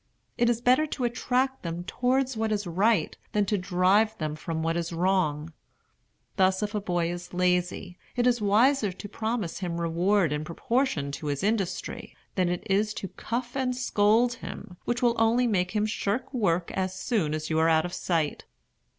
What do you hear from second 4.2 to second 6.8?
from what is wrong. Thus if